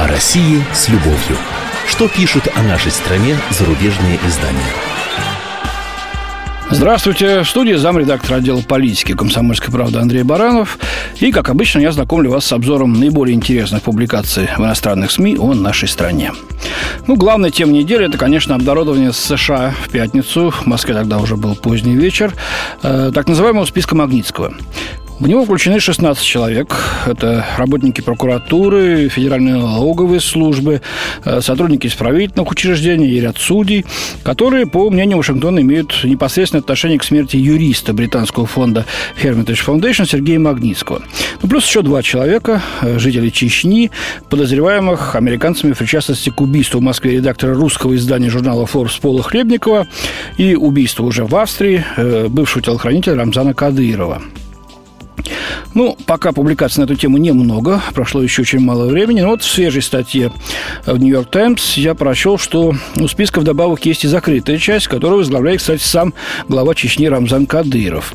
О 0.00 0.06
России 0.06 0.64
с 0.72 0.88
любовью. 0.88 1.36
Что 1.86 2.08
пишут 2.08 2.48
о 2.56 2.62
нашей 2.62 2.90
стране 2.90 3.36
зарубежные 3.50 4.18
издания? 4.26 4.72
Здравствуйте. 6.70 7.42
В 7.42 7.48
студии 7.48 7.74
замредактора 7.74 8.36
отдела 8.36 8.62
политики 8.62 9.12
«Комсомольской 9.12 9.70
правды» 9.70 9.98
Андрей 9.98 10.22
Баранов. 10.22 10.78
И, 11.18 11.30
как 11.32 11.50
обычно, 11.50 11.80
я 11.80 11.92
знакомлю 11.92 12.30
вас 12.30 12.46
с 12.46 12.52
обзором 12.52 12.94
наиболее 12.94 13.34
интересных 13.34 13.82
публикаций 13.82 14.48
в 14.56 14.60
иностранных 14.60 15.10
СМИ 15.10 15.36
о 15.36 15.52
нашей 15.52 15.88
стране. 15.88 16.32
Ну, 17.06 17.16
главная 17.16 17.50
тема 17.50 17.72
недели– 17.72 18.06
это, 18.08 18.16
конечно, 18.16 18.54
обнародование 18.54 19.12
с 19.12 19.18
США 19.18 19.74
в 19.84 19.90
пятницу. 19.90 20.50
В 20.50 20.64
Москве 20.64 20.94
тогда 20.94 21.18
уже 21.18 21.36
был 21.36 21.56
поздний 21.56 21.96
вечер. 21.96 22.32
Э, 22.82 23.10
так 23.12 23.28
называемого 23.28 23.66
списка 23.66 23.94
Магнитского. 23.96 24.54
В 25.20 25.28
него 25.28 25.44
включены 25.44 25.80
16 25.80 26.24
человек. 26.24 26.74
Это 27.06 27.44
работники 27.58 28.00
прокуратуры, 28.00 29.10
федеральные 29.10 29.56
налоговые 29.56 30.18
службы, 30.18 30.80
э, 31.26 31.42
сотрудники 31.42 31.88
исправительных 31.88 32.50
учреждений 32.50 33.06
и 33.06 33.20
ряд 33.20 33.36
судей, 33.36 33.84
которые, 34.22 34.66
по 34.66 34.88
мнению 34.88 35.18
Вашингтона, 35.18 35.60
имеют 35.60 36.04
непосредственное 36.04 36.62
отношение 36.62 36.98
к 36.98 37.04
смерти 37.04 37.36
юриста 37.36 37.92
британского 37.92 38.46
фонда 38.46 38.86
Hermitage 39.22 39.62
Foundation 39.62 40.08
Сергея 40.08 40.38
Магнитского. 40.38 41.02
Ну, 41.42 41.48
плюс 41.50 41.66
еще 41.66 41.82
два 41.82 42.02
человека, 42.02 42.62
э, 42.80 42.98
жители 42.98 43.28
Чечни, 43.28 43.90
подозреваемых 44.30 45.16
американцами 45.16 45.74
в 45.74 45.78
причастности 45.78 46.30
к 46.30 46.40
убийству 46.40 46.80
в 46.80 46.82
Москве 46.82 47.16
редактора 47.16 47.52
русского 47.52 47.94
издания 47.94 48.30
журнала 48.30 48.64
Forbes 48.64 48.98
Пола 48.98 49.22
Хлебникова 49.22 49.86
и 50.38 50.54
убийству 50.54 51.04
уже 51.04 51.26
в 51.26 51.36
Австрии 51.36 51.84
э, 51.98 52.28
бывшего 52.28 52.62
телохранителя 52.62 53.16
Рамзана 53.16 53.52
Кадырова. 53.52 54.22
Ну, 55.74 55.96
пока 56.06 56.32
публикаций 56.32 56.80
на 56.80 56.84
эту 56.84 56.96
тему 56.96 57.18
немного, 57.18 57.82
прошло 57.94 58.22
еще 58.22 58.42
очень 58.42 58.60
мало 58.60 58.86
времени. 58.86 59.20
Но 59.20 59.28
вот 59.28 59.42
в 59.42 59.50
свежей 59.50 59.82
статье 59.82 60.32
в 60.86 60.96
«Нью-Йорк 60.96 61.30
Таймс» 61.30 61.76
я 61.76 61.94
прочел, 61.94 62.38
что 62.38 62.74
у 62.96 63.08
списка 63.08 63.40
вдобавок 63.40 63.84
есть 63.84 64.04
и 64.04 64.08
закрытая 64.08 64.58
часть, 64.58 64.88
которую 64.88 65.18
возглавляет, 65.18 65.60
кстати, 65.60 65.82
сам 65.82 66.14
глава 66.48 66.74
Чечни 66.74 67.06
Рамзан 67.06 67.46
Кадыров. 67.46 68.12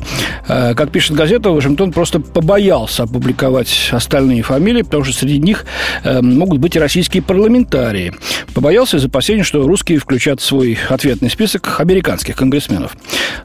Э, 0.48 0.74
как 0.74 0.90
пишет 0.90 1.16
газета, 1.16 1.50
Вашингтон 1.50 1.92
просто 1.92 2.20
побоялся 2.20 3.04
опубликовать 3.04 3.90
остальные 3.92 4.42
фамилии, 4.42 4.82
потому 4.82 5.04
что 5.04 5.14
среди 5.14 5.38
них 5.38 5.64
э, 6.04 6.20
могут 6.20 6.58
быть 6.58 6.76
и 6.76 6.78
российские 6.78 7.22
парламентарии. 7.22 8.12
Побоялся 8.54 8.96
из 8.96 9.04
опасения, 9.04 9.42
что 9.42 9.66
русские 9.66 9.98
включат 9.98 10.40
в 10.40 10.44
свой 10.44 10.78
ответный 10.88 11.30
список 11.30 11.80
американских 11.80 12.36
конгрессменов. 12.36 12.96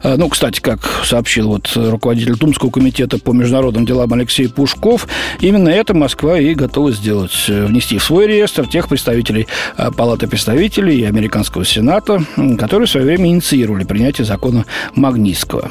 Э, 0.04 0.16
ну, 0.18 0.30
кстати, 0.30 0.60
как 0.60 1.02
сообщил 1.06 1.50
вот 1.50 1.72
руководитель 1.76 2.38
Тумского 2.38 2.70
комитета 2.70 3.18
по 3.18 3.34
международным 3.52 3.86
делам 3.86 4.14
Алексей 4.14 4.48
Пушков, 4.48 5.08
именно 5.42 5.68
это 5.68 5.94
Москва 5.94 6.40
и 6.40 6.54
готова 6.54 6.92
сделать. 6.94 7.34
Внести 7.48 7.98
в 7.98 8.04
свой 8.04 8.28
реестр 8.28 8.66
тех 8.66 8.88
представителей 8.88 9.48
Палаты 9.98 10.28
представителей 10.28 11.02
и 11.02 11.04
Американского 11.04 11.66
Сената, 11.66 12.24
которые 12.58 12.88
в 12.88 12.90
свое 12.90 13.06
время 13.06 13.28
инициировали 13.28 13.84
принятие 13.84 14.26
закона 14.26 14.66
Магнитского. 14.96 15.70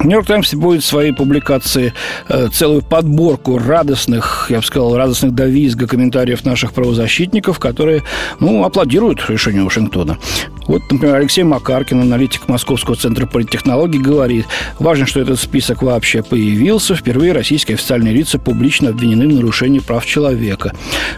Нью-Йорк 0.00 0.26
Таймс 0.26 0.54
будет 0.54 0.82
в 0.82 0.86
своей 0.86 1.12
публикации 1.12 1.94
э, 2.28 2.48
целую 2.52 2.82
подборку 2.82 3.58
радостных, 3.58 4.46
я 4.48 4.56
бы 4.56 4.64
сказал, 4.64 4.96
радостных 4.96 5.32
до 5.32 5.46
визга 5.46 5.86
комментариев 5.86 6.44
наших 6.44 6.72
правозащитников, 6.72 7.60
которые, 7.60 8.02
ну, 8.40 8.64
аплодируют 8.64 9.22
решению 9.28 9.64
Вашингтона. 9.64 10.18
Вот, 10.66 10.82
например, 10.90 11.16
Алексей 11.16 11.42
Макаркин, 11.42 12.00
аналитик 12.00 12.48
Московского 12.48 12.96
центра 12.96 13.26
политтехнологий, 13.26 14.00
говорит, 14.00 14.46
важно, 14.78 15.06
что 15.06 15.20
этот 15.20 15.40
список 15.40 15.82
вообще 15.82 16.22
появился. 16.22 16.94
Впервые 16.94 17.32
российские 17.32 17.74
официальные 17.74 18.14
лица 18.14 18.38
публично 18.38 18.90
обвинены 18.90 19.28
в 19.28 19.34
нарушении 19.34 19.80
прав 19.80 20.06
человека. 20.06 20.72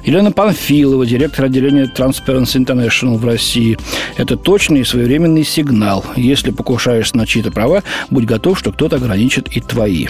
Елена 0.05 0.33
Панфилова, 0.33 1.07
директор 1.07 1.47
отделения 1.47 1.91
Transparency 1.95 2.65
International 2.65 3.17
в 3.17 3.25
России. 3.25 3.79
Это 4.17 4.37
точный 4.37 4.81
и 4.81 4.85
своевременный 4.85 5.45
сигнал. 5.45 6.05
Если 6.17 6.51
покушаешься 6.51 7.17
на 7.17 7.27
чьи-то 7.27 7.51
права, 7.51 7.83
будь 8.11 8.25
готов, 8.25 8.59
что 8.59 8.73
кто-то 8.73 8.97
ограничит 8.97 9.49
и 9.57 9.61
твои. 9.61 10.09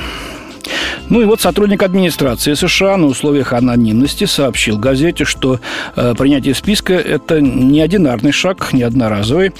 Ну 1.08 1.20
и 1.20 1.24
вот 1.24 1.40
сотрудник 1.40 1.82
администрации 1.82 2.54
США 2.54 2.96
на 2.96 3.06
условиях 3.06 3.52
анонимности 3.52 4.24
сообщил 4.24 4.78
газете, 4.78 5.24
что 5.24 5.60
э, 5.96 6.14
принятие 6.16 6.54
списка– 6.54 6.94
это 6.94 7.40
не 7.40 7.80
одинарный 7.80 8.32
шаг, 8.32 8.72
не 8.72 8.82
одноразовый. 8.82 9.52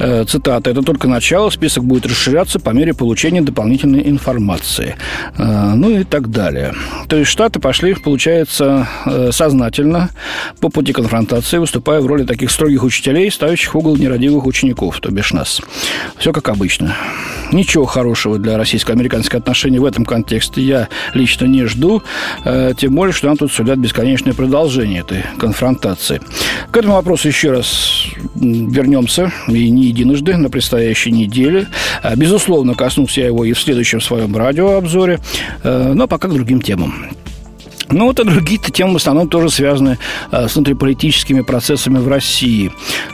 Э, 0.00 0.24
цитата, 0.24 0.70
это 0.70 0.82
только 0.82 1.08
начало, 1.08 1.50
список 1.50 1.84
будет 1.84 2.06
расширяться 2.06 2.58
по 2.58 2.70
мере 2.70 2.94
получения 2.94 3.42
дополнительной 3.42 4.08
информации. 4.08 4.96
Э, 5.36 5.74
ну 5.74 5.90
и 5.90 6.04
так 6.04 6.30
далее. 6.30 6.72
То 7.06 7.16
есть 7.16 7.30
Штаты 7.30 7.60
пошли, 7.60 7.92
получается, 7.94 8.88
э, 9.04 9.30
сознательно 9.30 10.08
по 10.60 10.70
пути 10.70 10.94
конфронтации, 10.94 11.58
выступая 11.58 12.00
в 12.00 12.06
роли 12.06 12.24
таких 12.24 12.50
строгих 12.50 12.82
учителей, 12.82 13.30
ставящих 13.30 13.74
угол 13.74 13.96
нерадивых 13.96 14.46
учеников, 14.46 15.00
то 15.00 15.10
бишь 15.10 15.34
нас. 15.34 15.60
Все 16.16 16.32
как 16.32 16.48
обычно. 16.48 16.96
Ничего 17.52 17.84
хорошего 17.84 18.38
для 18.38 18.56
российско-американских 18.56 19.34
отношений 19.34 19.80
в 19.80 19.84
этом 19.84 20.06
контексте 20.06 20.62
я 20.62 20.88
лично 21.14 21.46
не 21.46 21.64
жду, 21.64 22.00
тем 22.76 22.94
более, 22.94 23.12
что 23.12 23.26
нам 23.26 23.36
тут 23.36 23.50
судят 23.50 23.76
бесконечное 23.78 24.34
продолжение 24.34 25.00
этой 25.00 25.24
конфронтации. 25.36 26.20
К 26.70 26.76
этому 26.76 26.94
вопросу 26.94 27.26
еще 27.26 27.50
раз 27.50 28.06
вернемся, 28.40 29.32
и 29.48 29.70
не 29.70 29.86
единожды 29.86 30.36
на 30.36 30.50
предстоящей 30.50 31.12
неделе. 31.12 31.68
А, 32.02 32.16
безусловно, 32.16 32.74
коснусь 32.74 33.18
я 33.18 33.26
его 33.26 33.44
и 33.44 33.52
в 33.52 33.60
следующем 33.60 34.00
своем 34.00 34.36
радиообзоре, 34.36 35.20
э, 35.62 35.92
но 35.94 36.08
пока 36.08 36.28
к 36.28 36.34
другим 36.34 36.60
темам. 36.60 36.94
Ну, 37.92 38.06
вот 38.06 38.20
и 38.20 38.24
другие-то 38.24 38.70
темы 38.70 38.94
в 38.94 38.96
основном 38.96 39.28
тоже 39.28 39.50
связаны 39.50 39.98
э, 40.30 40.46
с 40.48 40.54
внутриполитическими 40.54 41.40
процессами 41.40 41.98
в 41.98 42.06
России. 42.06 42.70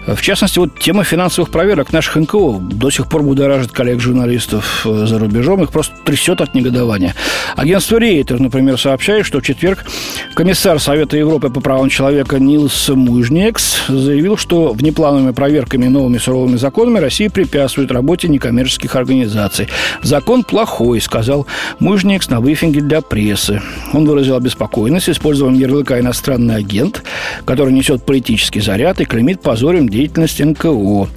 В 0.06 0.20
частности, 0.20 0.58
вот 0.58 0.78
тема 0.78 1.02
финансовых 1.02 1.50
проверок 1.50 1.92
наших 1.92 2.16
НКО 2.16 2.58
до 2.60 2.90
сих 2.90 3.08
пор 3.08 3.22
будоражит 3.22 3.72
коллег-журналистов 3.72 4.82
э, 4.84 5.06
за 5.06 5.18
рубежом. 5.18 5.62
Их 5.62 5.70
просто 5.70 5.94
трясет 6.04 6.42
от 6.42 6.54
негодования. 6.54 7.14
Агентство 7.56 7.96
Рейтер, 7.96 8.38
например, 8.38 8.78
сообщает, 8.78 9.24
что 9.24 9.40
в 9.40 9.42
четверг 9.42 9.86
комиссар 10.34 10.78
Совета 10.78 11.16
Европы 11.16 11.48
по 11.48 11.60
правам 11.60 11.88
человека 11.88 12.38
Нилс 12.38 12.90
Мужнекс 12.90 13.88
заявил, 13.88 14.36
что 14.36 14.74
внеплановыми 14.74 15.32
проверками 15.32 15.86
и 15.86 15.88
новыми 15.88 16.18
суровыми 16.18 16.56
законами 16.56 16.98
Россия 16.98 17.30
препятствует 17.30 17.90
работе 17.90 18.28
некоммерческих 18.28 18.94
организаций. 18.94 19.68
Закон 20.02 20.44
плохой, 20.44 21.00
сказал 21.00 21.46
Мужнекс 21.78 22.28
на 22.28 22.42
брифинге 22.42 22.82
для 22.82 23.00
прессы. 23.00 23.62
Он 23.94 24.04
выразил 24.04 24.36
обеспокоенность 24.36 24.65
спокойность, 24.66 25.08
использованием 25.08 25.62
ярлыка 25.62 26.00
«иностранный 26.00 26.56
агент», 26.56 27.04
который 27.44 27.72
несет 27.72 28.04
политический 28.04 28.60
заряд 28.60 29.00
и 29.00 29.04
клеймит 29.04 29.40
позорем 29.40 29.88
деятельность 29.88 30.44
НКО. 30.44 31.08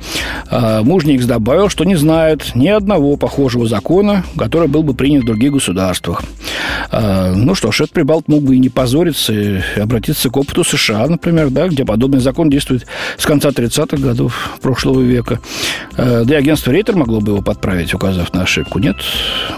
А, 0.52 0.84
Мужникс 0.84 1.26
добавил, 1.26 1.68
что 1.68 1.84
не 1.84 1.96
знает 1.96 2.56
ни 2.56 2.68
одного 2.68 3.18
похожего 3.18 3.68
закона, 3.68 4.24
который 4.38 4.68
был 4.68 4.84
бы 4.84 4.94
принят 4.94 5.24
в 5.24 5.26
других 5.26 5.54
государствах. 5.54 6.22
А, 6.92 7.34
ну 7.34 7.56
что 7.56 7.72
ж, 7.72 7.82
этот 7.82 7.94
прибалт 7.94 8.28
мог 8.28 8.44
бы 8.44 8.56
и 8.56 8.60
не 8.60 8.70
позориться, 8.70 9.34
и 9.34 9.60
обратиться 9.80 10.30
к 10.30 10.38
опыту 10.38 10.64
США, 10.64 11.08
например, 11.08 11.50
да, 11.50 11.68
где 11.68 11.86
подобный 11.86 12.20
закон 12.20 12.50
действует 12.50 12.86
с 13.18 13.26
конца 13.26 13.50
30-х 13.50 13.98
годов 13.98 14.58
прошлого 14.62 15.02
века. 15.02 15.40
А, 15.98 16.24
да 16.24 16.36
и 16.36 16.38
агентство 16.38 16.72
Рейтер 16.72 16.96
могло 16.96 17.22
бы 17.22 17.34
его 17.34 17.42
подправить, 17.42 17.94
указав 17.94 18.34
на 18.34 18.44
ошибку. 18.44 18.80
Нет, 18.80 18.98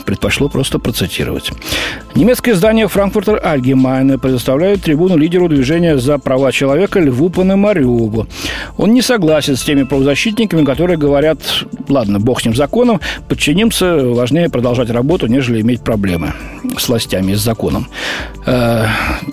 предпочло 0.05 0.49
просто 0.49 0.79
процитировать. 0.79 1.51
Немецкое 2.15 2.55
издание 2.55 2.87
«Франкфуртер 2.87 3.39
Альгем 3.43 3.79
Майна 3.79 4.17
предоставляет 4.17 4.81
трибуну 4.83 5.17
лидеру 5.17 5.47
движения 5.47 5.97
за 5.97 6.17
права 6.17 6.51
человека 6.51 6.99
Льву 6.99 7.29
Пономареву. 7.29 8.27
Он 8.77 8.93
не 8.93 9.01
согласен 9.01 9.55
с 9.55 9.63
теми 9.63 9.83
правозащитниками, 9.83 10.65
которые 10.65 10.97
говорят, 10.97 11.39
ладно, 11.87 12.19
бог 12.19 12.41
с 12.41 12.45
ним 12.45 12.55
законом, 12.55 12.99
подчинимся, 13.27 13.97
важнее 13.97 14.49
продолжать 14.49 14.89
работу, 14.89 15.27
нежели 15.27 15.61
иметь 15.61 15.81
проблемы 15.81 16.33
с 16.77 16.89
властями 16.89 17.33
с 17.33 17.39
законом. 17.39 17.87
Э, 18.45 18.85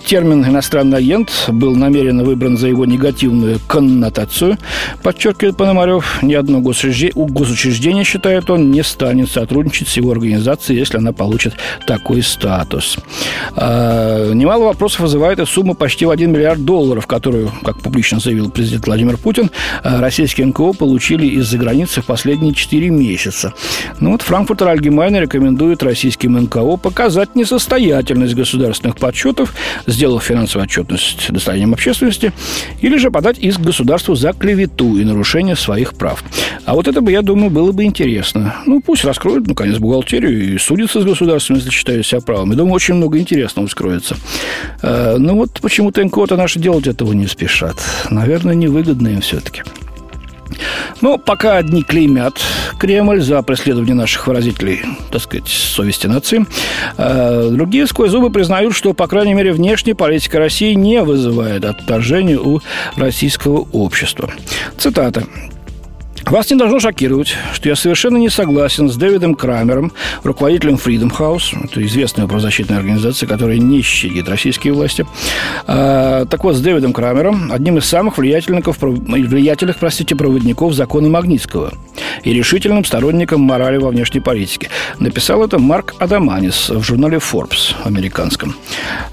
термин 0.04 0.44
«иностранный 0.44 0.98
агент» 0.98 1.30
был 1.48 1.74
намеренно 1.74 2.24
выбран 2.24 2.58
за 2.58 2.68
его 2.68 2.84
негативную 2.84 3.58
коннотацию, 3.66 4.58
подчеркивает 5.02 5.56
Пономарев. 5.56 6.22
Ни 6.22 6.34
одно 6.34 6.60
госучреждение, 6.60 8.04
считает 8.04 8.50
он, 8.50 8.70
не 8.70 8.82
станет 8.82 9.30
сотрудничать 9.30 9.88
с 9.88 9.96
его 9.96 10.12
организацией, 10.12 10.78
если 10.78 10.98
она 10.98 11.12
получит 11.12 11.54
такой 11.86 12.22
статус. 12.22 12.98
Э, 13.56 14.32
Немало 14.34 14.64
вопросов 14.64 15.00
вызывает 15.00 15.38
и 15.38 15.46
сумма 15.46 15.74
почти 15.74 16.04
в 16.04 16.10
1 16.10 16.30
миллиард 16.30 16.64
долларов, 16.64 17.06
которую, 17.06 17.50
как 17.64 17.80
публично 17.80 18.20
заявил 18.20 18.50
президент 18.50 18.86
Владимир 18.86 19.16
Путин, 19.16 19.50
э, 19.82 20.00
российские 20.00 20.46
НКО 20.46 20.74
получили 20.74 21.26
из-за 21.26 21.58
границы 21.58 22.02
в 22.02 22.06
последние 22.06 22.54
4 22.54 22.90
месяца. 22.90 23.54
Ну 24.00 24.12
вот 24.12 24.22
Франкфуртер 24.22 24.68
Альгемайна 24.68 25.20
рекомендует 25.20 25.82
российским 25.82 26.34
НКО 26.34 26.76
показать 26.76 27.27
несостоятельность 27.34 28.34
государственных 28.34 28.96
подсчетов, 28.96 29.54
сделав 29.86 30.24
финансовую 30.24 30.64
отчетность 30.64 31.30
достоянием 31.30 31.72
общественности, 31.74 32.32
или 32.80 32.96
же 32.96 33.10
подать 33.10 33.38
иск 33.38 33.60
государству 33.60 34.14
за 34.14 34.32
клевету 34.32 34.98
и 34.98 35.04
нарушение 35.04 35.56
своих 35.56 35.94
прав. 35.94 36.22
А 36.64 36.74
вот 36.74 36.88
это 36.88 37.00
бы, 37.00 37.12
я 37.12 37.22
думаю, 37.22 37.50
было 37.50 37.72
бы 37.72 37.84
интересно. 37.84 38.56
Ну, 38.66 38.80
пусть 38.80 39.04
раскроют, 39.04 39.46
наконец, 39.46 39.78
бухгалтерию 39.78 40.54
и 40.54 40.58
судятся 40.58 41.00
с 41.00 41.04
государством, 41.04 41.56
если 41.56 41.70
считают 41.70 42.06
себя 42.06 42.20
правым. 42.20 42.50
Я 42.50 42.56
думаю, 42.56 42.74
очень 42.74 42.94
много 42.94 43.18
интересного 43.18 43.66
скроется. 43.66 44.16
Ну 44.82 45.36
вот 45.36 45.60
почему-то 45.60 46.04
НКО-то 46.04 46.36
наши 46.36 46.58
делать 46.58 46.86
этого 46.86 47.12
не 47.12 47.26
спешат. 47.26 47.76
Наверное, 48.10 48.54
невыгодно 48.54 49.08
им 49.08 49.20
все-таки. 49.20 49.62
Но 51.00 51.18
пока 51.18 51.56
одни 51.56 51.82
клеймят 51.82 52.40
Кремль 52.78 53.20
за 53.20 53.42
преследование 53.42 53.94
наших 53.94 54.26
выразителей, 54.26 54.82
так 55.10 55.22
сказать, 55.22 55.48
совести 55.48 56.06
нации, 56.06 56.46
а 56.96 57.50
другие 57.50 57.86
сквозь 57.86 58.10
зубы 58.10 58.30
признают, 58.30 58.74
что, 58.74 58.94
по 58.94 59.06
крайней 59.06 59.34
мере, 59.34 59.52
внешняя 59.52 59.94
политика 59.94 60.38
России 60.38 60.74
не 60.74 61.02
вызывает 61.02 61.64
отторжения 61.64 62.38
у 62.38 62.60
российского 62.96 63.66
общества. 63.72 64.30
Цитата. 64.76 65.24
Вас 66.24 66.50
не 66.50 66.56
должно 66.56 66.78
шокировать, 66.78 67.34
что 67.52 67.68
я 67.68 67.76
совершенно 67.76 68.16
не 68.16 68.28
согласен 68.28 68.88
с 68.88 68.96
Дэвидом 68.96 69.34
Крамером, 69.34 69.92
руководителем 70.22 70.74
Freedom 70.74 71.10
House, 71.10 71.56
это 71.64 71.84
известная 71.86 72.26
правозащитная 72.26 72.78
организация, 72.78 73.26
которая 73.26 73.58
не 73.58 73.80
щадит 73.82 74.28
российские 74.28 74.74
власти. 74.74 75.06
А, 75.66 76.26
так 76.26 76.44
вот, 76.44 76.56
с 76.56 76.60
Дэвидом 76.60 76.92
Крамером, 76.92 77.50
одним 77.52 77.78
из 77.78 77.86
самых 77.86 78.18
влиятельных, 78.18 78.66
влиятельных 78.66 79.76
простите, 79.78 80.14
проводников 80.16 80.74
закона 80.74 81.08
Магнитского 81.08 81.72
и 82.24 82.32
решительным 82.32 82.84
сторонником 82.84 83.40
морали 83.40 83.78
во 83.78 83.90
внешней 83.90 84.20
политике. 84.20 84.70
Написал 84.98 85.44
это 85.44 85.58
Марк 85.58 85.94
Адаманис 85.98 86.68
в 86.68 86.82
журнале 86.82 87.18
Forbes 87.18 87.74
американском. 87.84 88.54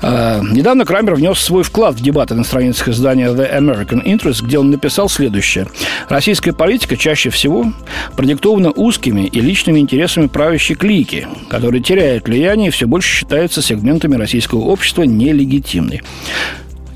А, 0.02 0.42
недавно 0.42 0.86
Крамер 0.86 1.16
внес 1.16 1.40
свой 1.40 1.64
вклад 1.64 1.96
в 1.96 2.02
дебаты 2.02 2.36
на 2.36 2.44
страницах 2.44 2.90
издания 2.90 3.28
The 3.30 3.58
American 3.58 4.04
Interest, 4.04 4.44
где 4.44 4.60
он 4.60 4.70
написал 4.72 5.10
следующее. 5.10 5.68
Российская 6.10 6.54
политика 6.54 6.98
чаще 6.98 7.30
всего 7.30 7.72
продиктовано 8.16 8.72
узкими 8.72 9.28
и 9.28 9.42
личными 9.42 9.80
интересами 9.80 10.28
правящей 10.28 10.76
клики, 10.76 11.28
которые 11.50 11.82
теряют 11.82 12.28
влияние 12.28 12.68
и 12.68 12.72
все 12.72 12.88
больше 12.88 13.10
считаются 13.10 13.62
сегментами 13.62 14.16
российского 14.16 14.60
общества 14.60 15.04
нелегитимной. 15.04 16.02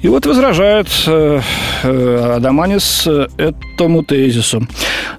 И 0.02 0.08
вот 0.08 0.26
возражает 0.26 0.88
э, 1.08 1.42
э, 1.84 2.34
Адаманис 2.38 3.06
э, 3.06 3.28
этому 3.38 4.02
тезису. 4.04 4.66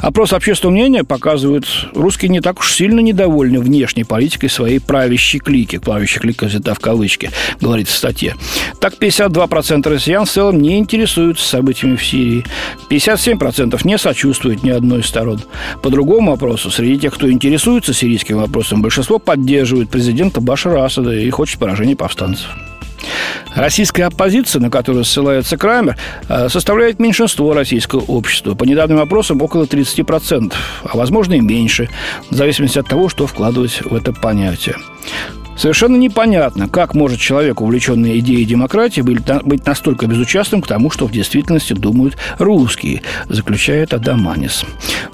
Опрос 0.00 0.32
общественного 0.32 0.72
мнения 0.72 1.04
показывает, 1.04 1.66
русские 1.94 2.30
не 2.30 2.40
так 2.40 2.60
уж 2.60 2.72
сильно 2.72 3.00
недовольны 3.00 3.60
внешней 3.60 4.04
политикой 4.04 4.48
своей 4.48 4.80
правящей 4.80 5.38
клики. 5.38 5.78
Правящая 5.78 6.22
клика 6.22 6.46
взята 6.46 6.74
в 6.74 6.80
кавычки, 6.80 7.30
говорится 7.60 7.94
в 7.94 7.98
статье. 7.98 8.36
Так, 8.80 8.94
52% 8.94 9.86
россиян 9.86 10.24
в 10.24 10.30
целом 10.30 10.62
не 10.62 10.78
интересуются 10.78 11.46
событиями 11.46 11.96
в 11.96 12.04
Сирии. 12.04 12.46
57% 12.88 13.78
не 13.84 13.98
сочувствуют 13.98 14.62
ни 14.62 14.70
одной 14.70 15.00
из 15.00 15.06
сторон. 15.06 15.42
По 15.82 15.90
другому 15.90 16.32
опросу, 16.32 16.70
среди 16.70 17.00
тех, 17.00 17.14
кто 17.14 17.30
интересуется 17.30 17.92
сирийским 17.92 18.38
вопросом, 18.38 18.80
большинство 18.80 19.18
поддерживает 19.18 19.90
президента 19.90 20.40
Башара 20.40 20.86
Асада 20.86 21.12
и 21.12 21.28
хочет 21.28 21.58
поражения 21.58 21.96
повстанцев. 21.96 22.48
Российская 23.54 24.04
оппозиция, 24.04 24.60
на 24.60 24.70
которую 24.70 25.04
ссылается 25.04 25.56
Крамер, 25.56 25.96
э, 26.28 26.48
составляет 26.48 26.98
меньшинство 26.98 27.52
российского 27.52 28.00
общества. 28.00 28.54
По 28.54 28.64
недавним 28.64 28.98
опросам 28.98 29.42
около 29.42 29.66
30%, 29.66 30.54
а 30.84 30.96
возможно 30.96 31.34
и 31.34 31.40
меньше, 31.40 31.88
в 32.30 32.34
зависимости 32.34 32.78
от 32.78 32.88
того, 32.88 33.08
что 33.08 33.26
вкладывать 33.26 33.82
в 33.82 33.94
это 33.94 34.12
понятие. 34.12 34.76
Совершенно 35.60 35.96
непонятно, 35.96 36.70
как 36.70 36.94
может 36.94 37.20
человек, 37.20 37.60
увлеченный 37.60 38.18
идеей 38.20 38.46
демократии, 38.46 39.02
быть 39.02 39.66
настолько 39.66 40.06
безучастным 40.06 40.62
к 40.62 40.66
тому, 40.66 40.90
что 40.90 41.06
в 41.06 41.12
действительности 41.12 41.74
думают 41.74 42.16
русские, 42.38 43.02
заключает 43.28 43.92
Адаманис. 43.92 44.64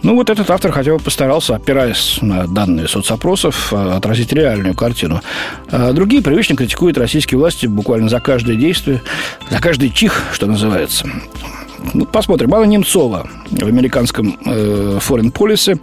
Ну, 0.05 0.15
вот 0.15 0.31
этот 0.31 0.49
автор 0.49 0.71
хотя 0.71 0.93
бы 0.93 1.01
постарался, 1.01 1.57
опираясь 1.57 2.19
на 2.23 2.47
данные 2.47 2.87
соцопросов, 2.87 3.73
э, 3.73 3.91
отразить 3.97 4.33
реальную 4.33 4.77
картину. 4.77 5.21
А 5.69 5.93
другие 5.93 6.23
привычно 6.23 6.55
критикуют 6.55 6.97
российские 6.97 7.41
власти 7.41 7.67
буквально 7.67 8.09
за 8.09 8.21
каждое 8.21 8.55
действие, 8.55 9.03
за 9.51 9.61
каждый 9.61 9.91
чих, 9.91 10.23
что 10.33 10.47
называется. 10.47 11.09
Ну, 11.93 12.05
посмотрим. 12.05 12.55
Анна 12.55 12.67
Немцова 12.67 13.29
в 13.51 13.67
американском 13.67 14.39
э, 14.45 15.01
Foreign 15.01 15.33
Policy 15.33 15.81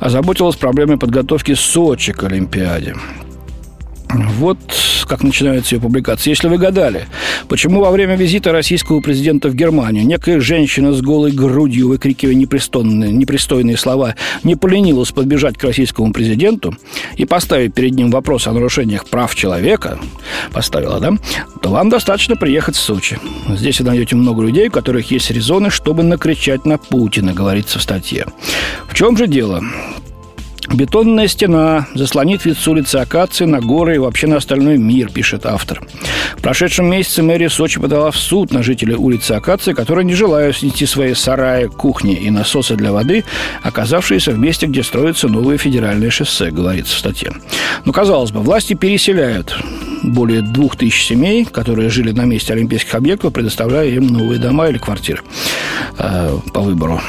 озаботилась 0.00 0.56
проблемой 0.56 0.96
подготовки 0.96 1.52
Сочи 1.52 2.14
к 2.14 2.24
Олимпиаде. 2.24 2.94
Вот 4.10 4.58
как 5.06 5.22
начинается 5.22 5.74
ее 5.76 5.80
публикация. 5.80 6.30
Если 6.30 6.48
вы 6.48 6.58
гадали, 6.58 7.06
почему 7.48 7.80
во 7.80 7.90
время 7.90 8.16
визита 8.16 8.52
российского 8.52 9.00
президента 9.00 9.48
в 9.48 9.54
Германию 9.54 10.04
некая 10.04 10.40
женщина 10.40 10.92
с 10.92 11.00
голой 11.00 11.32
грудью, 11.32 11.88
выкрикивая 11.88 12.34
непристойные, 12.34 13.12
непристойные 13.12 13.76
слова, 13.76 14.14
не 14.42 14.56
поленилась 14.56 15.12
подбежать 15.12 15.56
к 15.56 15.64
российскому 15.64 16.12
президенту 16.12 16.76
и 17.16 17.24
поставить 17.24 17.74
перед 17.74 17.92
ним 17.92 18.10
вопрос 18.10 18.46
о 18.46 18.52
нарушениях 18.52 19.06
прав 19.06 19.34
человека, 19.34 19.98
поставила, 20.52 21.00
да, 21.00 21.12
то 21.62 21.70
вам 21.70 21.88
достаточно 21.88 22.36
приехать 22.36 22.76
в 22.76 22.80
Сочи. 22.80 23.18
Здесь 23.48 23.80
вы 23.80 23.86
найдете 23.86 24.16
много 24.16 24.42
людей, 24.42 24.68
у 24.68 24.72
которых 24.72 25.10
есть 25.10 25.30
резоны, 25.30 25.70
чтобы 25.70 26.02
накричать 26.02 26.64
на 26.64 26.78
Путина, 26.78 27.32
говорится 27.32 27.78
в 27.78 27.82
статье. 27.82 28.26
В 28.88 28.94
чем 28.94 29.16
же 29.16 29.26
дело? 29.26 29.62
Бетонная 30.72 31.28
стена 31.28 31.86
заслонит 31.94 32.44
вид 32.44 32.58
с 32.58 32.66
улицы 32.66 32.96
Акации 32.96 33.44
на 33.44 33.60
горы 33.60 33.96
и 33.96 33.98
вообще 33.98 34.26
на 34.26 34.36
остальной 34.36 34.78
мир, 34.78 35.10
пишет 35.10 35.46
автор. 35.46 35.80
В 36.36 36.42
прошедшем 36.42 36.90
месяце 36.90 37.22
мэрия 37.22 37.48
Сочи 37.48 37.80
подала 37.80 38.10
в 38.10 38.16
суд 38.16 38.52
на 38.52 38.62
жителей 38.62 38.94
улицы 38.94 39.32
Акации, 39.32 39.72
которые 39.72 40.04
не 40.04 40.14
желают 40.14 40.56
снести 40.56 40.86
свои 40.86 41.14
сараи, 41.14 41.66
кухни 41.66 42.14
и 42.14 42.30
насосы 42.30 42.74
для 42.74 42.92
воды, 42.92 43.24
оказавшиеся 43.62 44.32
в 44.32 44.38
месте, 44.38 44.66
где 44.66 44.82
строится 44.82 45.28
новое 45.28 45.56
федеральное 45.56 46.10
шоссе, 46.10 46.50
говорится 46.50 46.94
в 46.96 46.98
статье. 46.98 47.32
Но, 47.84 47.92
казалось 47.92 48.32
бы, 48.32 48.40
власти 48.40 48.74
переселяют 48.74 49.56
более 50.06 50.42
двух 50.42 50.76
тысяч 50.76 51.06
семей, 51.06 51.44
которые 51.44 51.90
жили 51.90 52.12
на 52.12 52.22
месте 52.22 52.52
олимпийских 52.52 52.94
объектов, 52.94 53.32
предоставляя 53.32 53.88
им 53.88 54.06
новые 54.06 54.38
дома 54.38 54.68
или 54.68 54.78
квартиры 54.78 55.22
э, 55.98 56.38
по 56.52 56.60
выбору. 56.60 57.00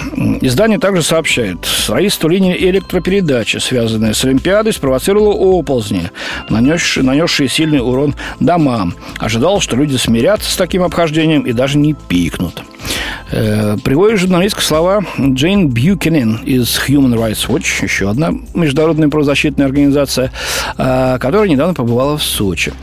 Издание 0.41 0.79
также 0.79 1.03
сообщает, 1.03 1.65
строительство 1.65 2.27
линии 2.27 2.55
электропередачи, 2.57 3.57
связанное 3.57 4.13
с 4.13 4.23
Олимпиадой, 4.25 4.73
спровоцировало 4.73 5.33
оползни, 5.33 6.11
нанесшие, 6.49 7.03
нанесшие 7.03 7.49
сильный 7.49 7.79
урон 7.79 8.15
домам. 8.39 8.93
Ожидал, 9.19 9.61
что 9.61 9.75
люди 9.75 9.95
смирятся 9.95 10.51
с 10.51 10.55
таким 10.55 10.83
обхождением 10.83 11.43
и 11.43 11.53
даже 11.53 11.77
не 11.77 11.93
пикнут. 11.93 12.63
Э, 13.29 13.75
приводит 13.83 14.19
журналистка 14.19 14.61
слова 14.61 15.03
Джейн 15.19 15.67
Бьюкинен 15.67 16.37
из 16.45 16.79
Human 16.87 17.13
Rights 17.13 17.47
Watch, 17.47 17.83
еще 17.83 18.09
одна 18.09 18.31
международная 18.53 19.09
правозащитная 19.09 19.65
организация, 19.65 20.31
э, 20.77 21.17
которая 21.19 21.49
недавно 21.49 21.73
побывала 21.73 22.17
в 22.17 22.23
Сочи. 22.23 22.73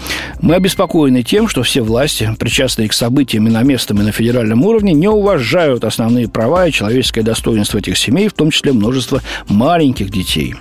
Мы 0.40 0.54
обеспокоены 0.54 1.22
тем, 1.22 1.48
что 1.48 1.62
все 1.62 1.80
власти, 1.80 2.30
причастные 2.38 2.88
к 2.88 2.92
событиям 2.92 3.48
и 3.48 3.50
на 3.50 3.62
местном, 3.62 4.00
и 4.00 4.04
на 4.04 4.12
федеральном 4.12 4.62
уровне, 4.64 4.92
не 4.92 5.08
уважают 5.08 5.84
основные 5.84 6.28
права 6.28 6.66
и 6.66 6.72
человеческое 6.72 7.22
достоинство 7.22 7.78
этих 7.78 7.96
семей, 7.96 8.28
в 8.28 8.34
том 8.34 8.50
числе 8.50 8.72
множество 8.72 9.22
маленьких 9.48 10.10
детей. 10.10 10.54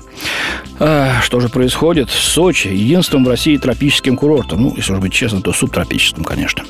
А, 0.79 1.21
что 1.21 1.39
же 1.39 1.49
происходит 1.49 2.09
Сочи, 2.09 2.67
единственным 2.67 3.25
в 3.25 3.29
России 3.29 3.57
тропическим 3.57 4.17
курортом? 4.17 4.63
Ну, 4.63 4.73
если 4.75 4.93
уж 4.93 4.99
быть 4.99 5.13
честным, 5.13 5.41
то 5.41 5.53
субтропическим, 5.53 6.23
конечно. 6.23 6.63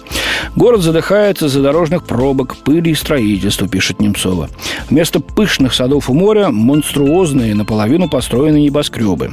Город 0.55 0.81
задыхается 0.81 1.45
из-за 1.45 1.61
дорожных 1.61 2.03
пробок, 2.03 2.57
пыли 2.57 2.91
и 2.91 2.95
строительства, 2.95 3.67
пишет 3.67 3.99
Немцова. 3.99 4.49
Вместо 4.89 5.19
пышных 5.19 5.73
садов 5.73 6.09
у 6.09 6.13
моря 6.13 6.49
монструозные, 6.49 7.55
наполовину 7.55 8.09
построенные 8.09 8.63
небоскребы. 8.63 9.31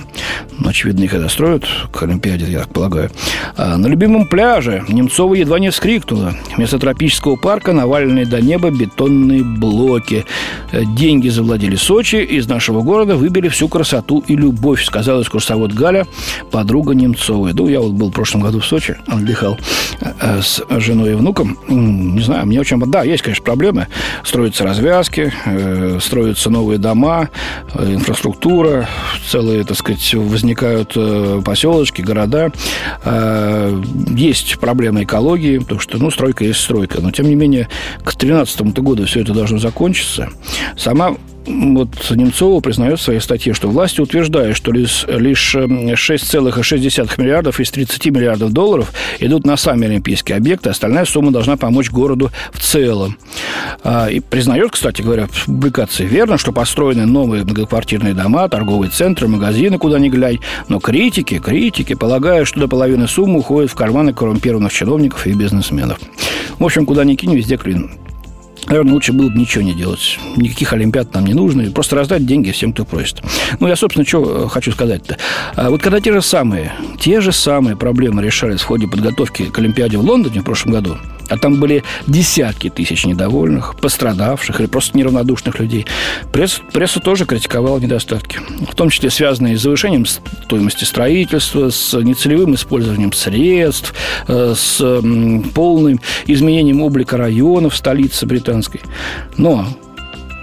Ну, 0.59 0.69
очевидно, 0.69 1.05
их 1.05 1.15
это 1.15 1.29
строят 1.29 1.65
к 1.93 2.03
Олимпиаде, 2.03 2.47
я 2.47 2.61
так 2.61 2.73
полагаю. 2.73 3.11
А 3.57 3.77
на 3.77 3.87
любимом 3.87 4.27
пляже 4.27 4.85
Немцова 4.89 5.35
едва 5.35 5.59
не 5.59 5.71
вскрикнула. 5.71 6.35
Вместо 6.57 6.79
тропического 6.79 7.37
парка 7.37 7.73
наваленные 7.73 8.25
до 8.25 8.41
неба 8.41 8.71
бетонные 8.71 9.43
блоки. 9.43 10.25
Деньги 10.73 11.29
завладели 11.29 11.77
Сочи, 11.77 12.17
из 12.17 12.49
нашего 12.49 12.83
города 12.83 13.17
выбили 13.17 13.49
всю 13.49 13.69
красоту 13.69 14.00
и 14.27 14.37
любовь, 14.37 14.85
сказала 14.85 15.23
экскурсовод 15.23 15.73
Галя, 15.73 16.07
подруга 16.51 16.95
Немцовой. 16.95 17.53
Ну, 17.53 17.69
я 17.69 17.81
вот 17.81 17.93
был 17.93 18.09
в 18.09 18.13
прошлом 18.13 18.43
году 18.43 18.61
в 18.61 18.67
Сочи, 18.67 18.97
отдыхал 19.07 19.59
э, 20.01 20.41
с 20.43 20.63
женой 20.79 21.13
и 21.13 21.15
внуком. 21.15 21.59
Не 21.69 22.23
знаю, 22.23 22.47
мне 22.47 22.61
очень... 22.61 22.79
Да, 22.91 23.03
есть, 23.03 23.23
конечно, 23.23 23.45
проблемы. 23.45 23.87
Строятся 24.25 24.65
развязки, 24.65 25.33
э, 25.45 25.99
строятся 26.01 26.51
новые 26.51 26.79
дома, 26.79 27.31
э, 27.75 27.95
инфраструктура, 27.95 28.89
целые, 29.29 29.65
так 29.65 29.77
сказать, 29.77 30.15
возникают 30.15 30.97
поселочки, 31.45 32.03
города. 32.03 32.51
Есть 34.09 34.59
проблемы 34.59 35.05
экологии, 35.05 35.59
потому 35.59 35.81
что, 35.81 35.99
ну, 35.99 36.11
стройка 36.11 36.45
есть 36.45 36.61
стройка. 36.61 37.01
Но, 37.01 37.11
тем 37.11 37.27
не 37.27 37.35
менее, 37.35 37.69
к 37.99 38.17
2013 38.17 38.61
году 38.79 39.07
все 39.07 39.21
это 39.21 39.33
должно 39.33 39.59
закончиться. 39.59 40.31
Сама 40.77 41.17
вот 41.47 42.11
Немцова 42.11 42.61
признает 42.61 42.99
в 42.99 43.03
своей 43.03 43.21
статье, 43.21 43.55
что 43.55 43.69
власти 43.69 44.01
утверждают, 44.01 44.57
что 44.57 44.73
лишь, 44.73 45.05
лишь 45.09 45.55
6,6 45.55 47.21
миллиардов 47.21 47.61
из 47.61 47.71
30 47.71 48.07
миллиардов 48.07 48.53
долларов 48.53 48.93
идут 49.19 49.47
на 49.47 49.57
сами 49.57 49.87
олимпийские 49.87 50.37
объекты, 50.37 50.71
остальная 50.71 51.05
сумма 51.05 51.31
должна 51.31 51.57
помочь 51.57 51.91
городу 51.91 52.31
в 52.53 52.61
целом. 52.61 53.17
А, 53.83 54.09
и 54.09 54.21
признает, 54.21 54.73
кстати 54.73 55.03
говоря, 55.03 55.27
в 55.27 55.47
публикации 55.47 56.05
верно, 56.05 56.39
что 56.39 56.53
построены 56.53 57.07
новые 57.07 57.45
многоквартирные 57.45 58.15
дома, 58.15 58.49
торговые 58.49 58.91
центры, 58.91 59.29
магазины, 59.29 59.79
куда 59.79 59.99
ни 59.99 60.09
глянь, 60.09 60.39
но 60.69 60.79
критики, 60.79 61.39
критики 61.39 61.95
полагают, 61.95 62.49
что 62.49 62.61
до 62.61 62.69
половины 62.69 63.09
суммы 63.09 63.41
уходит 63.41 63.71
в 63.71 63.75
карманы 63.75 64.13
коррумпированных 64.13 64.73
чиновников 64.73 65.27
и 65.27 65.33
бизнесменов. 65.33 65.99
В 66.59 66.65
общем, 66.65 66.85
куда 66.87 67.05
ни 67.05 67.15
кинь, 67.15 67.35
везде 67.35 67.57
клин. 67.57 67.91
Наверное, 68.67 68.93
лучше 68.93 69.13
было 69.13 69.29
бы 69.29 69.39
ничего 69.39 69.63
не 69.63 69.75
делать. 69.75 70.19
Никаких 70.37 70.73
олимпиад 70.73 71.13
нам 71.15 71.27
не 71.27 71.35
нужно. 71.35 71.71
Просто 71.71 71.97
раздать 71.97 72.27
деньги 72.27 72.51
всем, 72.51 72.73
кто 72.73 72.85
просит. 72.85 73.23
Ну, 73.59 73.69
я, 73.69 73.77
собственно, 73.77 74.07
что 74.07 74.45
э, 74.45 74.49
хочу 74.49 74.73
сказать-то. 74.73 75.17
А 75.57 75.71
вот 75.71 75.83
когда 75.83 76.01
те 76.01 76.13
же 76.13 76.23
самые, 76.23 76.73
те 76.99 77.21
же 77.21 77.33
самые 77.33 77.77
проблемы 77.77 78.23
решались 78.23 78.61
в 78.61 78.67
ходе 78.67 78.87
подготовки 78.87 79.45
к 79.45 79.59
Олимпиаде 79.59 79.97
в 79.99 80.03
Лондоне 80.03 80.41
в 80.41 80.45
прошлом 80.45 80.73
году, 80.73 80.97
а 81.31 81.39
там 81.39 81.61
были 81.61 81.83
десятки 82.07 82.69
тысяч 82.69 83.07
недовольных, 83.07 83.77
пострадавших 83.77 84.61
или 84.61 84.67
просто 84.67 84.99
неравнодушных 84.99 85.59
людей. 85.59 85.87
Пресс, 86.33 86.61
пресса 86.73 87.01
тоже 87.01 87.25
критиковала 87.25 87.79
недостатки, 87.79 88.41
в 88.69 88.75
том 88.75 88.91
числе 88.91 89.11
связанные 89.11 89.57
с 89.57 89.63
завышением 89.63 90.07
стоимости 90.07 90.85
строительства, 90.85 91.71
с 91.71 91.95
нецелевым 91.95 92.55
использованием 92.55 93.13
средств, 93.13 93.95
э, 94.29 94.55
с 94.57 95.03
полным 95.55 96.01
изменением 96.27 96.83
облика 96.83 97.17
районов 97.17 97.77
столицы 97.77 98.27
британской. 98.27 98.81
Но 99.37 99.67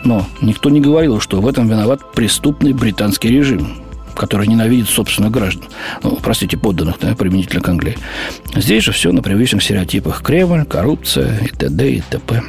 но 0.03 0.25
никто 0.41 0.69
не 0.69 0.79
говорил, 0.79 1.19
что 1.19 1.41
в 1.41 1.47
этом 1.47 1.67
виноват 1.67 2.13
преступный 2.13 2.71
британский 2.71 3.27
режим 3.27 3.86
который 4.17 4.47
ненавидит 4.47 4.89
собственных 4.89 5.31
граждан. 5.31 5.63
Ну, 6.03 6.17
простите, 6.21 6.57
подданных, 6.57 6.99
да, 6.99 7.15
применительно 7.15 7.61
к 7.61 7.69
Англии. 7.69 7.97
Здесь 8.55 8.83
же 8.83 8.91
все 8.91 9.11
на 9.11 9.21
привычных 9.21 9.63
стереотипах. 9.63 10.21
Кремль, 10.21 10.65
коррупция 10.65 11.37
и 11.39 11.47
т.д. 11.47 11.91
и 11.91 12.01
т.п. 12.01 12.43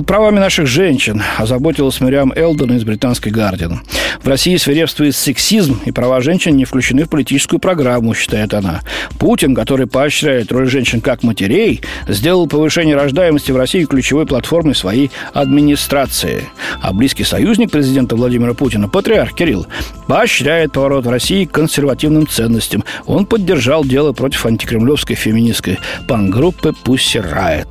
Над 0.00 0.06
правами 0.06 0.38
наших 0.38 0.66
женщин 0.66 1.22
озаботилась 1.36 2.00
Мириам 2.00 2.32
Элдон 2.34 2.74
из 2.74 2.84
британской 2.84 3.30
«Гардиан». 3.30 3.82
В 4.22 4.28
России 4.28 4.56
свирепствует 4.56 5.14
сексизм, 5.14 5.78
и 5.84 5.92
права 5.92 6.22
женщин 6.22 6.56
не 6.56 6.64
включены 6.64 7.04
в 7.04 7.10
политическую 7.10 7.60
программу, 7.60 8.14
считает 8.14 8.54
она. 8.54 8.80
Путин, 9.18 9.54
который 9.54 9.86
поощряет 9.86 10.52
роль 10.52 10.70
женщин 10.70 11.02
как 11.02 11.22
матерей, 11.22 11.82
сделал 12.08 12.46
повышение 12.46 12.96
рождаемости 12.96 13.52
в 13.52 13.58
России 13.58 13.84
ключевой 13.84 14.24
платформой 14.24 14.74
своей 14.74 15.10
администрации. 15.34 16.48
А 16.80 16.94
близкий 16.94 17.24
союзник 17.24 17.70
президента 17.70 18.16
Владимира 18.16 18.54
Путина, 18.54 18.88
патриарх 18.88 19.34
Кирилл, 19.34 19.66
поощряет 20.06 20.72
поворот 20.72 21.06
России 21.06 21.44
к 21.44 21.52
консервативным 21.52 22.26
ценностям. 22.26 22.84
Он 23.04 23.26
поддержал 23.26 23.84
дело 23.84 24.14
против 24.14 24.46
антикремлевской 24.46 25.14
феминистской 25.14 25.78
пан-группы 26.08 26.72
«Пусси 26.84 27.18
Райт». 27.18 27.68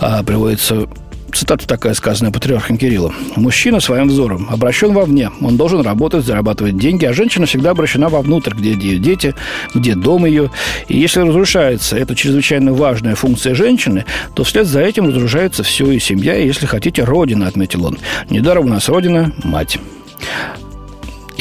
А, 0.00 0.24
приводится 0.24 0.88
цитата 1.36 1.66
такая 1.66 1.94
сказанная 1.94 2.32
патриархом 2.32 2.76
Кириллом. 2.76 3.14
«Мужчина 3.36 3.80
своим 3.80 4.08
взором 4.08 4.48
обращен 4.50 4.92
вовне. 4.92 5.30
Он 5.40 5.56
должен 5.56 5.80
работать, 5.80 6.24
зарабатывать 6.24 6.76
деньги, 6.76 7.04
а 7.04 7.12
женщина 7.12 7.46
всегда 7.46 7.70
обращена 7.70 8.08
вовнутрь, 8.08 8.54
где 8.54 8.72
ее 8.72 8.98
дети, 8.98 9.34
где 9.74 9.94
дом 9.94 10.24
ее. 10.26 10.50
И 10.88 10.98
если 10.98 11.20
разрушается 11.20 11.96
эта 11.96 12.14
чрезвычайно 12.14 12.72
важная 12.72 13.14
функция 13.14 13.54
женщины, 13.54 14.04
то 14.34 14.44
вслед 14.44 14.66
за 14.66 14.80
этим 14.80 15.08
разрушается 15.08 15.62
все 15.62 15.90
и 15.90 15.98
семья, 15.98 16.36
и, 16.36 16.46
если 16.46 16.66
хотите, 16.66 17.04
родина», 17.04 17.46
отметил 17.46 17.86
он. 17.86 17.98
«Недаром 18.28 18.66
у 18.66 18.68
нас 18.68 18.88
родина– 18.88 19.32
мать». 19.44 19.78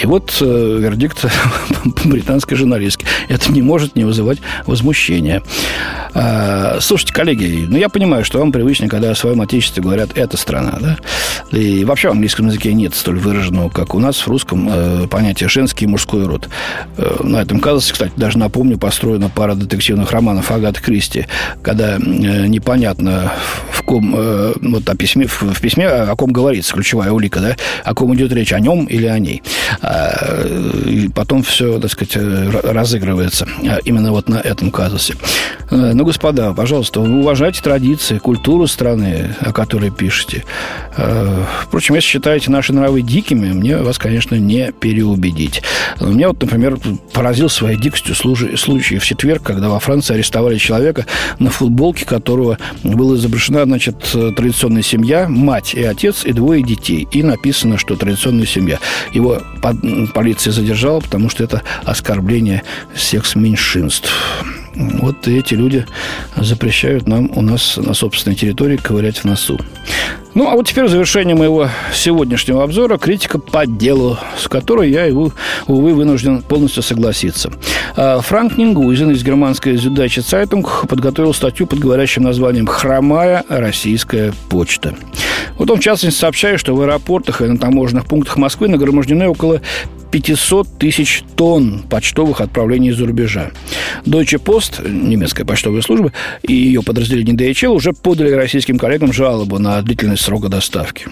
И 0.02 0.06
вот 0.06 0.38
э, 0.42 0.78
вердикт 0.80 1.26
британской 2.06 2.56
журналистки. 2.56 3.06
Это 3.28 3.52
не 3.52 3.62
может 3.62 3.96
не 3.96 4.06
вызывать 4.06 4.40
возмущения. 4.66 5.44
А, 6.14 6.78
слушайте, 6.80 7.14
коллеги, 7.14 7.66
ну 7.68 7.78
я 7.78 7.90
понимаю, 7.90 8.24
что 8.26 8.40
вам 8.40 8.52
привычно, 8.52 8.88
когда 8.88 9.12
о 9.12 9.16
своем 9.16 9.42
отечестве 9.42 9.84
говорят 9.84 10.12
«эта 10.16 10.38
страна», 10.38 10.78
да? 10.80 10.98
И 11.52 11.84
вообще 11.84 12.10
в 12.10 12.12
английском 12.12 12.48
языке 12.48 12.74
нет 12.74 12.96
столь 12.96 13.20
выраженного, 13.20 13.70
как 13.70 13.94
у 13.94 14.00
нас 14.00 14.18
в 14.18 14.28
русском, 14.28 14.68
э, 14.72 15.08
понятия 15.08 15.48
«женский» 15.48 15.86
и 15.86 15.88
«мужской 15.88 16.26
род». 16.26 16.50
Э, 16.98 17.18
на 17.24 17.38
этом 17.42 17.60
казусе, 17.60 17.94
кстати, 17.94 18.14
даже 18.16 18.38
напомню, 18.38 18.78
построена 18.78 19.30
пара 19.30 19.56
детективных 19.56 20.12
романов 20.12 20.52
Агаты 20.52 20.82
Кристи, 20.82 21.28
когда 21.62 21.98
э, 21.98 22.00
непонятно 22.00 23.32
в 23.72 23.84
ком, 23.84 24.16
э, 24.18 24.54
вот 24.62 24.90
о 24.90 24.96
письме, 24.96 25.28
в, 25.28 25.42
в 25.42 25.62
письме 25.62 25.88
о 25.88 26.16
ком 26.16 26.32
говорится, 26.32 26.74
ключевая 26.74 27.12
улика, 27.12 27.40
да, 27.40 27.56
о 27.84 27.94
ком 27.94 28.16
идет 28.16 28.32
речь, 28.34 28.54
о 28.54 28.60
нем 28.60 28.86
или 28.86 29.06
о 29.06 29.20
ней. 29.20 29.44
А, 29.90 30.46
и 30.86 31.08
потом 31.08 31.42
все, 31.42 31.80
так 31.80 31.90
сказать, 31.90 32.16
разыгрывается 32.16 33.48
а, 33.68 33.80
именно 33.84 34.12
вот 34.12 34.30
на 34.30 34.38
этом 34.38 34.70
казусе. 34.70 35.16
Э, 35.72 35.94
ну, 35.96 36.06
господа, 36.06 36.54
пожалуйста, 36.54 37.02
уважайте 37.02 37.62
традиции, 37.64 38.20
культуру 38.20 38.68
страны, 38.68 39.36
о 39.40 39.52
которой 39.52 39.90
пишете. 39.90 40.46
Э, 40.96 41.44
впрочем, 41.64 41.96
если 41.96 42.08
считаете 42.08 42.52
наши 42.52 42.72
нравы 42.72 43.02
дикими, 43.02 43.52
мне 43.52 43.78
вас, 43.78 43.98
конечно, 43.98 44.36
не 44.36 44.72
переубедить. 44.72 45.64
Меня 46.00 46.28
вот, 46.28 46.40
например, 46.40 46.78
поразил 47.12 47.50
своей 47.50 47.78
дикостью 47.80 48.14
случай 48.14 49.00
в 49.00 49.04
четверг, 49.04 49.42
когда 49.42 49.70
во 49.70 49.80
Франции 49.80 50.14
арестовали 50.14 50.60
человека, 50.60 51.08
на 51.40 51.50
футболке 51.50 52.06
которого 52.06 52.60
была 52.84 53.16
изображена, 53.16 53.64
значит, 53.64 53.98
традиционная 54.36 54.84
семья, 54.84 55.28
мать 55.28 55.74
и 55.74 55.84
отец, 55.84 56.26
и 56.26 56.32
двое 56.32 56.62
детей. 56.62 57.08
И 57.12 57.24
написано, 57.24 57.80
что 57.80 57.96
традиционная 57.96 58.46
семья. 58.46 58.78
Его 59.14 59.42
полиция 60.14 60.52
задержала, 60.52 61.00
потому 61.00 61.30
что 61.30 61.44
это 61.44 61.64
оскорбление 61.84 62.64
секс-меньшинств. 62.96 64.12
Вот 64.76 65.28
эти 65.28 65.54
люди 65.54 65.86
запрещают 66.36 67.08
нам 67.08 67.32
у 67.36 67.42
нас 67.42 67.78
на 67.78 67.94
собственной 67.94 68.36
территории 68.36 68.78
ковырять 68.78 69.18
в 69.18 69.26
носу. 69.26 69.60
Ну, 70.36 70.48
а 70.48 70.56
вот 70.56 70.68
теперь 70.68 70.86
в 70.86 70.90
завершение 70.90 71.36
моего 71.36 71.70
сегодняшнего 71.92 72.64
обзора 72.64 72.98
критика 72.98 73.40
по 73.40 73.66
делу, 73.66 74.18
с 74.38 74.48
которой 74.48 74.92
я, 74.92 75.08
увы, 75.08 75.34
вынужден 75.68 76.44
полностью 76.44 76.84
согласиться. 76.84 77.52
А, 77.96 78.22
Франк 78.22 78.58
Нингузин 78.58 79.10
из 79.10 79.24
германской 79.24 79.76
Süddeutsche 79.76 80.22
Zeitung 80.22 80.88
подготовил 80.88 81.34
статью 81.34 81.66
под 81.66 81.80
говорящим 81.80 82.24
названием 82.24 82.68
«Хромая 82.68 83.44
российская 83.50 84.34
почта». 84.50 84.94
Вот 85.58 85.70
он, 85.72 85.80
в 85.80 85.84
частности, 85.84 86.18
сообщает, 86.18 86.60
что 86.60 86.76
в 86.76 86.82
аэропортах 86.82 87.42
и 87.42 87.46
на 87.46 87.58
таможенных 87.58 88.06
пунктах 88.06 88.38
Москвы 88.38 88.68
нагромождены 88.70 89.28
около 89.28 89.62
500 90.12 90.80
тысяч 90.80 91.24
тонн 91.36 91.84
почтовых 91.90 92.42
отправлений 92.42 92.90
из-за 92.90 93.06
рубежа. 93.06 93.52
Deutsche 94.06 94.42
Post, 94.42 94.88
немецкая 94.90 95.46
почтовая 95.46 95.82
служба, 95.82 96.12
и 96.44 96.54
ее 96.54 96.82
подразделение 96.82 97.36
DHL 97.36 97.70
уже 97.70 97.94
подали 97.94 98.32
российским 98.32 98.78
коллегам 98.78 99.14
жалобу 99.14 99.60
на 99.60 99.82
длительность 99.82 100.24
срока 100.24 100.50
доставки. 100.50 101.08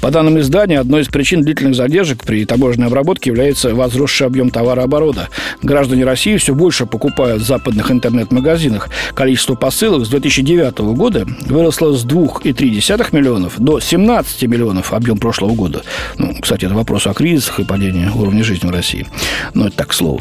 По 0.00 0.10
данным 0.10 0.38
издания, 0.38 0.78
одной 0.78 1.02
из 1.02 1.08
причин 1.08 1.42
длительных 1.42 1.74
задержек 1.74 2.24
при 2.24 2.44
таможенной 2.44 2.86
обработке 2.86 3.30
является 3.30 3.74
возросший 3.74 4.26
объем 4.26 4.50
товарооборота. 4.50 5.28
Граждане 5.62 6.04
России 6.04 6.36
все 6.36 6.54
больше 6.54 6.86
покупают 6.86 7.42
в 7.42 7.46
западных 7.46 7.90
интернет-магазинах. 7.90 8.88
Количество 9.14 9.54
посылок 9.54 10.06
с 10.06 10.08
2009 10.08 10.78
года 10.94 11.26
выросло 11.46 11.92
с 11.96 12.04
2,3 12.04 13.16
миллионов 13.16 13.54
до 13.58 13.80
17 13.80 14.42
миллионов 14.44 14.92
объем 14.92 15.18
прошлого 15.18 15.54
года. 15.54 15.82
Ну, 16.16 16.34
кстати, 16.40 16.66
это 16.66 16.74
вопрос 16.74 17.06
о 17.06 17.14
кризисах 17.14 17.60
и 17.60 17.64
падении 17.64 18.08
уровня 18.08 18.27
жизни 18.42 18.66
в 18.66 18.70
России. 18.70 19.06
Но 19.54 19.66
это 19.66 19.78
так, 19.78 19.88
к 19.88 19.92
слову. 19.92 20.20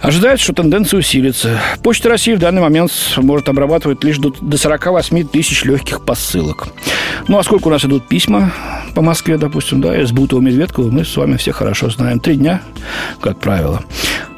Ожидается, 0.00 0.44
что 0.44 0.52
тенденция 0.52 0.98
усилится. 0.98 1.60
Почта 1.82 2.08
России 2.08 2.34
в 2.34 2.38
данный 2.38 2.60
момент 2.60 2.90
может 3.18 3.48
обрабатывать 3.48 4.02
лишь 4.02 4.18
до 4.18 4.56
48 4.56 5.28
тысяч 5.28 5.64
легких 5.64 6.04
посылок. 6.04 6.68
Ну, 7.28 7.38
а 7.38 7.44
сколько 7.44 7.68
у 7.68 7.70
нас 7.70 7.84
идут 7.84 8.08
письма 8.08 8.52
по 8.96 9.00
Москве, 9.00 9.38
допустим, 9.38 9.80
да, 9.80 10.00
из 10.00 10.10
Бутова 10.10 10.40
Медведкова, 10.40 10.90
мы 10.90 11.04
с 11.04 11.16
вами 11.16 11.36
все 11.36 11.52
хорошо 11.52 11.88
знаем. 11.88 12.18
Три 12.18 12.36
дня, 12.36 12.62
как 13.20 13.38
правило. 13.38 13.84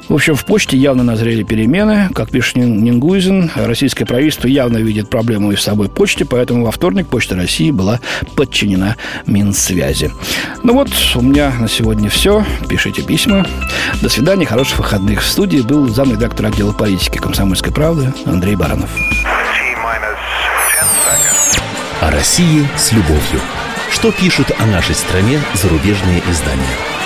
В 0.07 0.13
общем, 0.13 0.35
в 0.35 0.45
почте 0.45 0.77
явно 0.77 1.03
назрели 1.03 1.43
перемены. 1.43 2.09
Как 2.13 2.29
пишет 2.29 2.57
Нингузин, 2.57 3.49
российское 3.55 4.05
правительство 4.05 4.47
явно 4.47 4.77
видит 4.77 5.09
проблему 5.09 5.51
и 5.51 5.55
в 5.55 5.61
собой 5.61 5.89
почте, 5.89 6.25
поэтому 6.25 6.63
во 6.63 6.71
вторник 6.71 7.07
Почта 7.07 7.35
России 7.35 7.71
была 7.71 7.99
подчинена 8.35 8.97
Минсвязи. 9.25 10.11
Ну 10.63 10.73
вот, 10.73 10.89
у 11.15 11.21
меня 11.21 11.51
на 11.59 11.67
сегодня 11.67 12.09
все. 12.09 12.45
Пишите 12.69 13.01
письма. 13.01 13.47
До 14.01 14.09
свидания, 14.09 14.45
хороших 14.45 14.77
выходных. 14.77 15.23
В 15.23 15.27
студии 15.27 15.59
был 15.61 15.87
замредактор 15.89 16.47
отдела 16.47 16.71
политики 16.71 17.17
комсомольской 17.17 17.73
правды 17.73 18.13
Андрей 18.25 18.55
Баранов. 18.55 18.89
О 22.01 22.11
России 22.11 22.67
с 22.77 22.91
любовью. 22.91 23.41
Что 23.89 24.11
пишут 24.11 24.51
о 24.59 24.65
нашей 24.67 24.93
стране 24.93 25.39
зарубежные 25.55 26.21
издания? 26.29 27.04